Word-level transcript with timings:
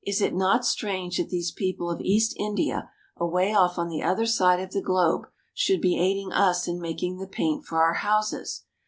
Is 0.03 0.19
it 0.19 0.33
not 0.33 0.65
strange 0.65 1.17
that 1.17 1.29
these 1.29 1.51
people 1.51 1.91
of 1.91 2.01
East 2.01 2.33
India, 2.39 2.89
away 3.17 3.53
off 3.53 3.77
on 3.77 3.87
the 3.87 4.01
other 4.01 4.25
side 4.25 4.59
of 4.59 4.71
the 4.71 4.81
globe, 4.81 5.27
should 5.53 5.79
be 5.79 5.99
aiding 5.99 6.31
us 6.33 6.67
in 6.67 6.81
making 6.81 7.17
the 7.19 7.27
paint 7.27 7.65
for 7.65 7.83
our 7.83 7.93
houses 7.93 8.63